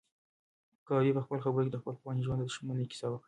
کبابي 0.85 1.11
په 1.15 1.21
خپلو 1.25 1.43
خبرو 1.45 1.65
کې 1.65 1.71
د 1.73 1.77
خپل 1.81 1.93
پخواني 1.97 2.21
ژوند 2.25 2.39
د 2.43 2.51
شتمنۍ 2.53 2.85
کیسه 2.91 3.07
وکړه. 3.09 3.19